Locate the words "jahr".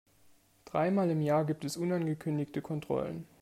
1.21-1.45